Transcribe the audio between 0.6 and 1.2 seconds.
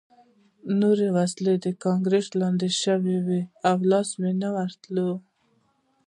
نورې